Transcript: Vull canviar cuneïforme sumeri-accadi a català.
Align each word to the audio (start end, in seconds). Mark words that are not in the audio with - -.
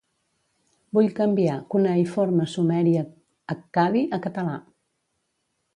Vull 0.97 1.09
canviar 1.19 1.57
cuneïforme 1.75 2.49
sumeri-accadi 2.55 4.05
a 4.19 4.23
català. 4.29 4.59